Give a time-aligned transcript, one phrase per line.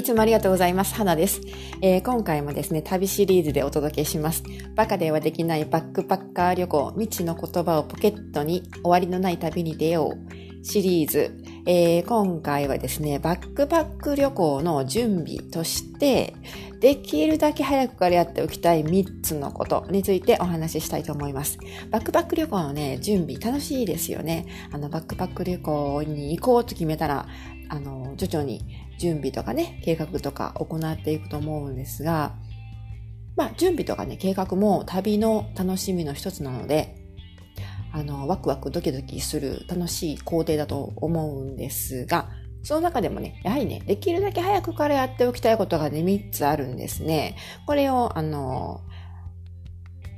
[0.00, 0.94] いつもありがとうございます。
[0.94, 1.42] 花です、
[1.82, 4.42] えー、今回もですね、旅シリーズでお届けします。
[4.74, 11.36] バカではできないバックパッカー旅行、未知の言葉をポケットに終わりのない旅に出ようシリーズ。
[11.66, 16.32] えー、今回はですね、バックパック旅行の準備として、
[16.80, 21.58] できるだけ早くからやっておきたい3つのことについてお話ししたいと思います。
[21.90, 24.46] バックパック旅行のね、準備楽しいですよね。
[24.72, 27.28] あの、バックパック旅行に行こうと決めたら、
[27.68, 28.62] あの、徐々に
[29.00, 32.34] 準備とかね、計画とか行っていくと思うんですが、
[33.34, 36.96] まあ、準備とかね、計画も旅の楽しみの一つなので、
[37.92, 42.28] あの、ワクワクドキドキする楽しい工程だと思うんですが、
[42.62, 47.36] その中でもね、やはりね、できるだけ早くからやっておきたいことがね、3つあるんですね。
[47.66, 48.82] これを、あの、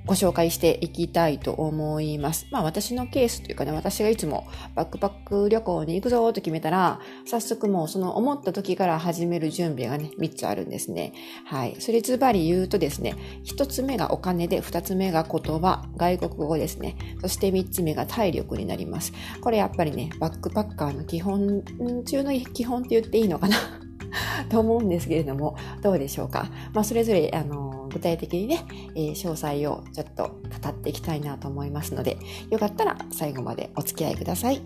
[0.04, 2.46] ご紹介していきたいと思います。
[2.50, 11.12] まあ私のケースというかね、私がいつもバックパック旅行に行くぞと決めたら、早速もうその思った時から始める準備がね、3つあるんですね。
[11.44, 11.76] はい。
[11.78, 16.96] それズバリ言うとですね、1つ目がお金で、2つ目が言葉、外国語ですね。
[17.20, 19.12] そして3つ目が体力になります。
[19.40, 21.62] これやっぱりね、バックパッカーの基本
[22.04, 23.56] 中の基本って言っていいのかな？
[24.50, 26.50] と思うんですけれども、どうでしょうか？
[26.74, 32.18] まあそれぞれ、あの具体的にね、えー、詳細をちょっと語っていきたいなと思いますので、
[32.50, 34.62] よかったら最後までお付き合いください。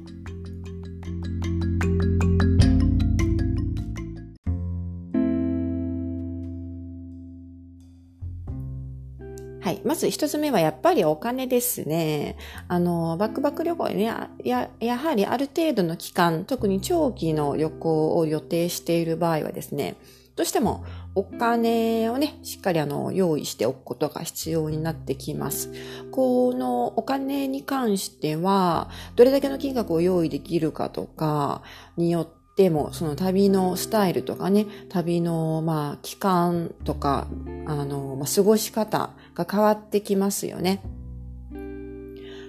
[9.66, 9.80] はい。
[9.84, 12.36] まず一つ目はやっぱりお金ですね。
[12.68, 14.04] あの、バックバック旅行ね、
[14.44, 19.96] や、やはりある程度の期間、特に長期の旅行を予定している場合はですね、
[20.36, 20.84] どうしても
[21.14, 25.72] お金をね、しっかりあの、用意しておくことが必要になってきます。
[26.10, 31.62] このお金に関しては、どれだけの金額を用意できるかとか
[31.96, 37.28] によっても、その旅のスタイルとかね、旅の、まあ、期間とか、
[37.66, 40.82] あの、まあ、過ごし方が変わってきますよね。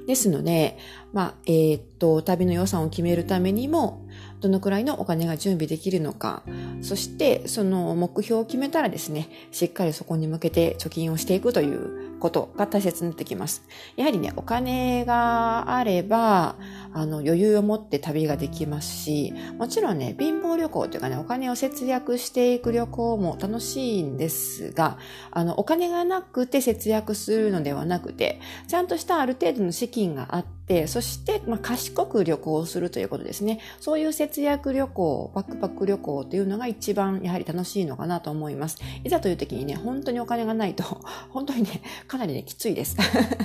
[0.08, 0.78] ですので、
[1.14, 4.08] まあ、えー、っと、旅の予算を決めるためにも、
[4.40, 6.44] どのくらいのお金が準備できるのか、
[6.82, 13.64] そしてその目標を決めたらですね、しっかりそこに向けて貯金をしていくということが大切になってきます。
[13.96, 16.56] やはりね、お金があれば、
[16.94, 24.98] あの、余裕を持って旅ができますし、もちろんね、貧乏旅行というかね、お金を節約していく旅行も楽しいんですが、
[25.32, 30.57] あの、お金がなくて節約するのではなくて、ちゃんとしたある程度の資金があって、
[30.88, 33.60] そして、まあ、賢く旅行するということですね。
[33.80, 38.78] そういう節約旅行、バックパック旅行というのが一番やはり楽しいのかなと思います。
[39.04, 40.84] いざという時にね、本当にお金がないと、
[41.32, 42.98] 本当にね、かなりね、きついです。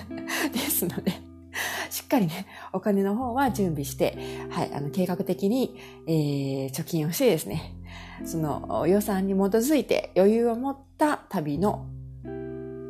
[0.52, 1.12] ですので、
[1.90, 4.18] しっかりね、お金の方は準備して、
[4.50, 5.76] はい、あの、計画的に、
[6.08, 7.76] えー、貯金をしてですね、
[8.24, 11.86] その予算に基づいて余裕を持った旅の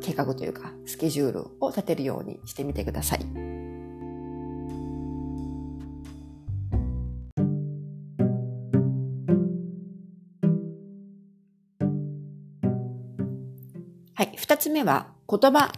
[0.01, 3.52] 計画というか、スケジュールを立てるようにしてみてください。
[14.15, 14.33] はい。
[14.37, 15.71] 二つ目は言葉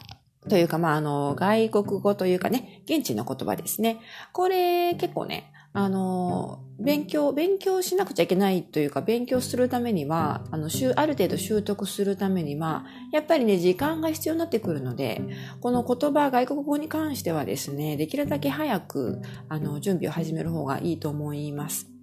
[0.50, 4.00] というか、まあ、あの、外国語というかね、現地の言葉ですね。
[4.32, 15.22] これ結構ね、あの、勉強、勉強しなくちゃいけないというか、勉強するためには、あの、ある程度習得するためには、やっぱりね、時間が必要になってくるので、
[15.60, 21.95] この言葉、外国語に関してはですね、できるだけ早く、あの、準備を始める方がいいと思います。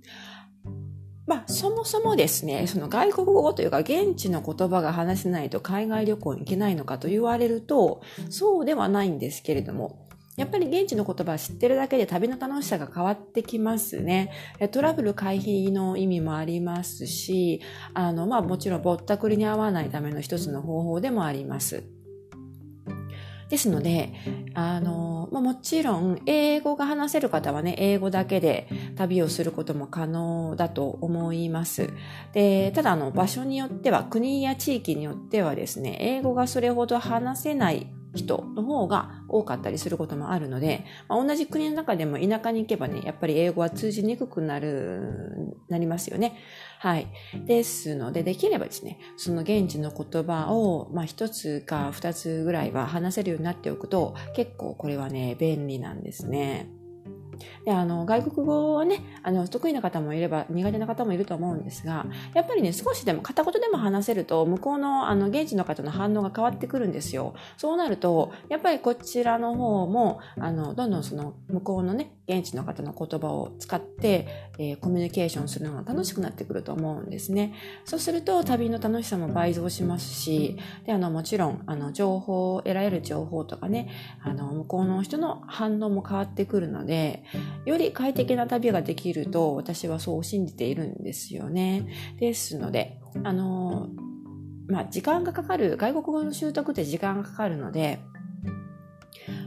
[1.33, 10.07] まあ、そもそもですね、その外国語というか現地の言葉が話せないと海外旅行に行けないのかと言われると、そうではないんですけれども、
[10.37, 14.31] やっぱり現地の言葉を知ってるだけで旅の楽しさが変わってきますね。
[14.73, 17.63] トラブル回避の意味もありますし、
[17.95, 21.85] あの、まあもちろんぼったくりに合わないための一つの方法でもあります。
[23.53, 24.15] ですので、
[24.55, 28.67] あの、まあ、もちろん、英語が話せる方はね、英語だけで
[28.97, 31.91] 旅をすることも可能だと思います。
[32.33, 46.39] で、ただ、あの、場所によっては、国や地域によってはですね、英語がそれほど話せない人の方が多かったりすることもあるので、まあ、同じ国の中でも田舎に行けばね、やっぱり英語は通じにくくなる、なりますよね。
[46.79, 47.07] はい。
[47.47, 56.82] ですので、できればですね、その現地の言葉を、まあ一つか二つぐらいは話せるようになっておくと、結構これはね、便利なんですね。
[57.65, 67.35] で、あの、外国語はね、あの、得意な方もいれば苦手な方もいると思うんですが、やっぱりね、少しでも片言でも話せると、向こうの、あの、現地の方の反応が変わってくるんですよ。
[67.57, 74.27] そうなると、やっぱりこちらの方も、あの、どんどんその、向こうのね、現地の方の言葉を使って、
[74.59, 77.55] えー、コミュニケーションするのが楽しくなってくると思うんですね。
[77.85, 83.89] そうすると、旅の楽しさも倍増しますし、で、あの、もちろん、あの、情報を、得られる情報とかね、
[84.23, 87.25] あの、向こうの人の反応も変わってくるので、
[87.65, 91.87] より快適な旅ができると、私はそう信じているんですよね。
[92.19, 93.89] ですので、あの、
[94.69, 98.01] まあ、時間がかかる、外国語の習得って時間がかかるので、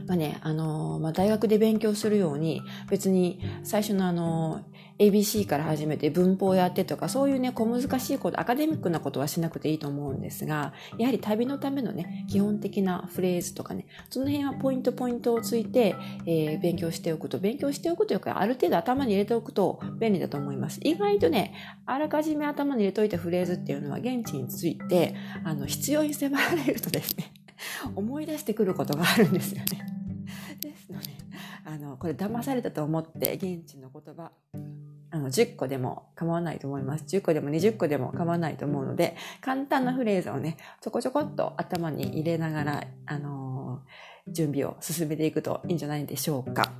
[0.06, 4.64] まあね、あの、まあ、大学で勉強するように、別に最初のあの、
[4.98, 20.80] ABC から始めて文法やってとか、そういうね、小難しいこと、アカデミックなことはしなくていいと思うんですが、やはり旅のためのね、基本的なフレーズとかね、その辺はポイントポイントをついて、えー、勉強しておくと、勉強しておくというか、ある程度頭に入れておくと便利だと思います。
[20.82, 21.54] 意外とね、
[21.84, 25.14] あらかじめ頭に入れといたフレーズっていうのは、現地について、
[25.44, 27.32] あの、必要に迫られるとですね、
[27.94, 29.95] 思い出してくることがあるんですよね。
[31.78, 34.30] の、これ騙されたと思って、現地の言葉、
[35.10, 37.04] あの、10個でも構わないと思います。
[37.04, 46.72] 10個でも20個でも構わないと思うので、簡単なフレーズをね、ちょこちょこっと頭に入れながら、あのー、準備を進めていくといいんじゃないでしょうか。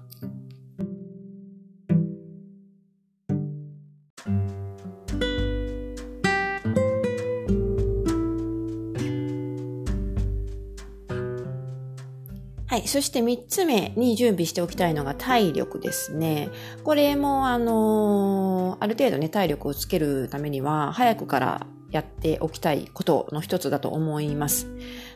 [12.86, 12.88] い。
[12.88, 16.48] そして三つ目に準備しておきたいのが体力ですね。
[16.84, 24.68] これも、あのー、ある程度ね、体力をつけるためには、早くからやっておきたいことの一つだと思います。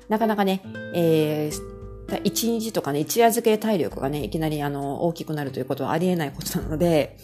[0.08, 0.62] なかなかね、
[0.94, 7.16] えー、一日とかね、一夜漬け体力がね、いきなりあの、大きくなるということはありえないことなので、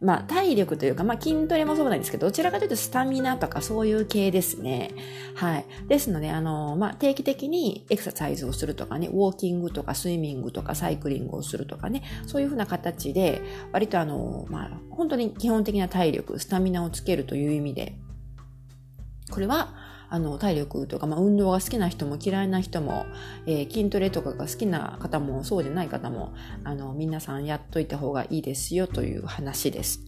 [0.00, 4.90] まあ、体力というか、まあ、筋トレもそうなんですけど、どちらかというとスタミナとかそういう系ですね。
[5.34, 5.66] はい。
[5.88, 13.40] ですので、あの、まあ、定期的にエクササイズをするとかね、ウォーキングとかスイミングとかサイクリングをするとかね、そういうふうな形で、
[13.72, 17.96] 割とあの、まあ、本当に基本的な体力、スタミナをつけるという意味で、
[19.30, 19.85] これは、
[20.16, 23.04] あの、体力とか、まあ、運動が好きな人も嫌いな人も、
[23.46, 26.32] えー、筋トレとかが好きな方もそうでない方も、
[26.64, 30.00] あの、皆さんやっといた方がいいですよという話です。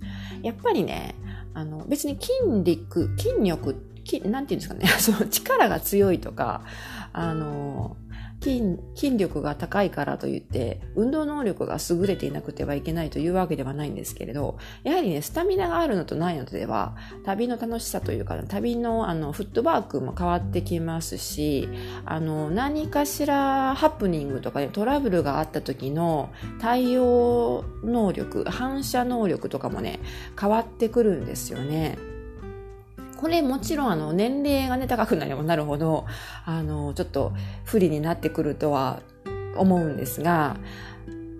[0.42, 1.14] やっぱりね、
[1.52, 2.32] あの、別に筋
[2.64, 3.76] 力、筋力、
[4.06, 6.64] 筋、なんていうんですかね、 その力が強いとか、
[7.12, 7.98] あの、
[8.40, 21.68] 筋、筋力が高いからといって、運動能力が優れていなくてはいけないというわけではないんですけれど、やはりね、スタミナがあるのとないのとでは、旅の楽しさというか、旅のあの、フットワークも変わってきますし、
[22.04, 26.30] あの、何かしらハプニングとかね、トラブルがあった時の
[26.60, 30.00] 対応能力、反射能力とかもね、
[30.38, 31.98] 変わってくるんですよね。
[33.18, 36.06] これもちろんあの年齢がね高くなればなるほど
[36.44, 37.32] あのちょっと
[37.64, 39.00] 不利になってくるとは
[39.56, 40.56] 思うんですが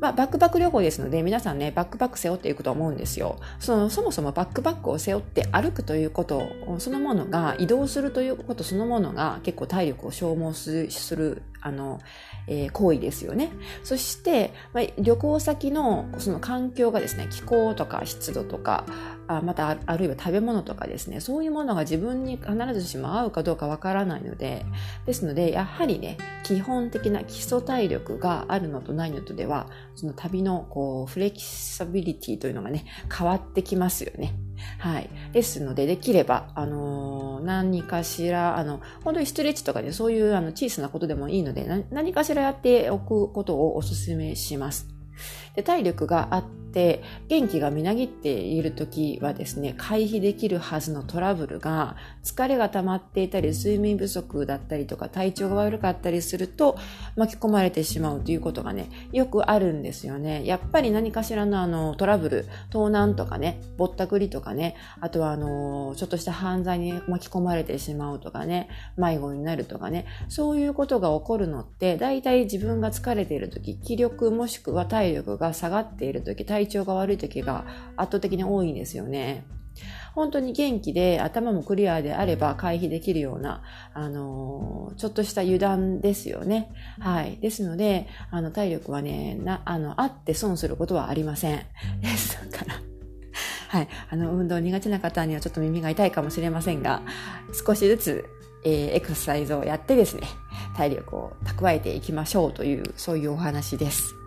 [0.01, 3.41] まあ、バックパック旅行ですので、皆さんね、バックパック背負っていくと思うんですよ。
[3.59, 6.43] その、そもそもバックパックを背負って歩くということ、
[6.79, 12.01] そのものが、移動するということそのものが結構体力を消耗する、あの、
[12.47, 13.51] えー、行為ですよね。
[13.83, 18.85] そして、まあ、旅行先のその環境がですね、気候とか湿度とか、
[19.27, 24.65] あまたあるいは食べ物とかですね、そういうものが自分に必ずしも合うかどうかわからないので、
[25.07, 34.35] ですので、やはりね、基本的な基礎体力があるのとないのとでは、その旅のこうフレキシビリティというのがね、変わってきますよね。
[34.79, 35.11] はい。
[35.33, 44.89] ですので、できれば、あのー、何かしら、あの、本当にストレッチとかで、ね、そういうあの小さなことでもいいので、何かしらやっておくことをお勧めします。
[45.55, 56.79] で体力があって元気がみなぎっている時はですね回避できるはずのトラブルが疲れが溜まっていたり睡眠不足だったりとか体調が悪かったりすると
[57.17, 60.45] 巻き込まれてしまうということがねよくあるんですよね。
[60.45, 77.65] やっぱり何かしらのあのトラブル盗難とかねぼったくりとかねあとはあのちょっとした犯罪に巻き込まれてしまうとかね迷子になるとかねそういうことが起こるのって大体自分が疲れている時気力もしくは体力が下がっている時体調が悪い時が
[77.97, 79.47] 圧倒的に多いんですよね。
[80.15, 83.63] 本当に元気で頭もクリアであれば回避できるような、
[83.95, 86.73] あのー、ちょっとした油断ですよね。
[86.99, 87.39] はい。
[87.39, 91.59] ですので、あの、体力はね、な、あの、あって損することはありません。
[92.01, 92.81] ですから。
[93.69, 93.89] はい。
[94.11, 97.03] あの、運動苦手な方にはちょっと耳が痛いかもしれませんが、
[97.53, 98.25] 少しずつ、
[98.65, 100.23] えー、エクササイズをやってですね、
[100.77, 104.18] 体力を蓄えていきましょうという、そういうお話です。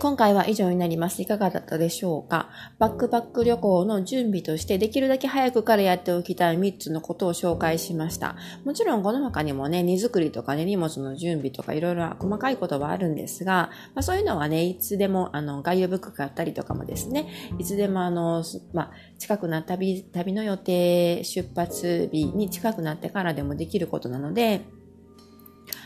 [0.00, 1.20] 今回は以上になります。
[1.20, 2.48] いかがだったでしょうか？
[2.78, 8.34] バックパック旅行の準備としてできるだけ早くからやっておきたい3つのことを紹介しました。
[8.64, 17.28] もちろんこの他にもね、荷造りとかね、荷物の準備とかいろいろ細かいことはあるんですが、まあ、そういうのはね、いつでもあの、ガイドブックがあったりとかもですね、
[17.58, 18.42] いつでもあの、
[18.72, 24.62] まあ、近くな旅、旅の予定、出発日に近くなってからでもできることなので、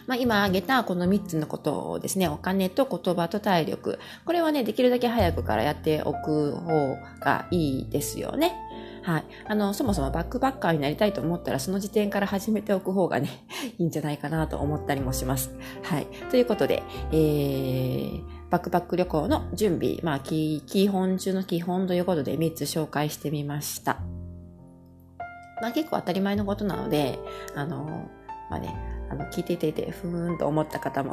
[0.06, 3.98] まあ、今挙げたこの3つのことをですね、お金と言葉と体力。
[4.24, 8.56] これはね、できるだけ早くからやっておく方がいいですよね。
[9.02, 9.24] はい。
[9.46, 13.28] あの、そもそもバックバッカーになりたいと思ったら、その時点から始めておく方がね、
[13.78, 15.54] いいんじゃないかなと思ったりもします。
[15.82, 16.06] はい。
[16.30, 16.82] ということで、
[17.12, 23.98] えー、バックパック旅行の準備、まあ、基本中の基本ということで3つ紹介してみました。
[25.60, 27.18] まあ結構当たり前のことなので、
[27.54, 28.10] あの、
[28.50, 28.74] まあね、
[29.10, 31.12] あの聞いていていてふーんと思った方も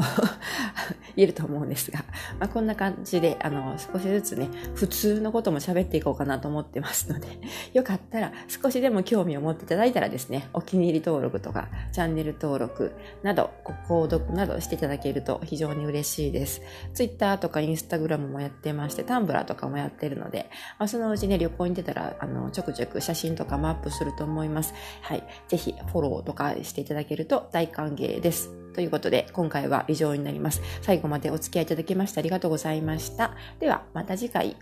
[1.15, 2.03] いると思うんですが、
[2.39, 7.27] まあ、こんな感じであの少しずつね普通のことも喋っていこうかなと思ってますので
[7.73, 12.93] よかったら少しでも興味を持っていただいたらですねお気に入り登録とかチャンネル登録
[13.23, 16.61] などご購読などしていただけると非常に嬉しいです。
[16.93, 24.73] Twitter とか Instagram もやってましてタンブラーとかもやってるので、まあ、そのうちね旅行に出たらあのちょくちょく写真とかもアップすると思います。
[25.01, 25.23] はい。
[25.47, 28.51] ぜひフォローとかしていただけると大歓歓迎です。
[28.73, 30.61] ということで、今回は以上になります。
[30.81, 33.35] 最後までお付き合いいただきましてありがとうございました。
[33.59, 34.55] では、また次回、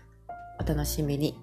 [0.58, 1.38] お楽しみに。